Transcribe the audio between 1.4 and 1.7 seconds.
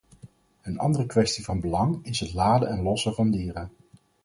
van